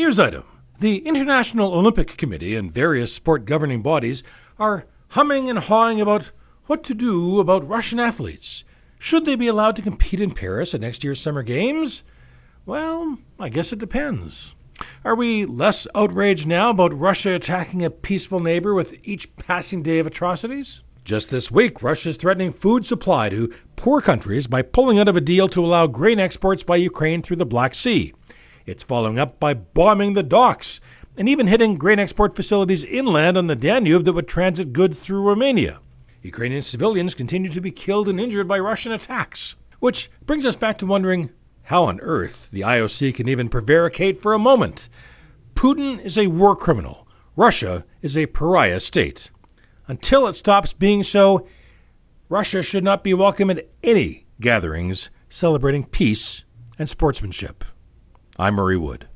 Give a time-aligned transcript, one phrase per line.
[0.00, 0.44] News item
[0.78, 4.22] The International Olympic Committee and various sport governing bodies
[4.58, 6.32] are humming and hawing about
[6.64, 8.64] what to do about Russian athletes.
[8.98, 12.02] Should they be allowed to compete in Paris at next year's Summer Games?
[12.64, 14.54] Well, I guess it depends.
[15.04, 19.98] Are we less outraged now about Russia attacking a peaceful neighbor with each passing day
[19.98, 20.82] of atrocities?
[21.04, 25.16] Just this week, Russia is threatening food supply to poor countries by pulling out of
[25.16, 28.14] a deal to allow grain exports by Ukraine through the Black Sea.
[28.70, 30.80] It's following up by bombing the docks
[31.16, 35.22] and even hitting grain export facilities inland on the Danube that would transit goods through
[35.22, 35.80] Romania.
[36.22, 39.56] Ukrainian civilians continue to be killed and injured by Russian attacks.
[39.80, 41.30] Which brings us back to wondering
[41.64, 44.88] how on earth the IOC can even prevaricate for a moment.
[45.54, 47.08] Putin is a war criminal.
[47.34, 49.32] Russia is a pariah state.
[49.88, 51.44] Until it stops being so,
[52.28, 56.44] Russia should not be welcome at any gatherings celebrating peace
[56.78, 57.64] and sportsmanship.
[58.40, 59.09] I'm Murray Wood.